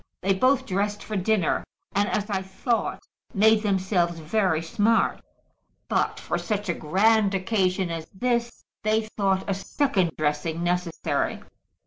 [0.21, 1.63] "They both dressed for dinner,
[1.93, 3.03] and, as I thought,
[3.35, 5.21] made themselves very smart;
[5.89, 11.43] but for such a grand occasion as this they thought a second dressing necessary.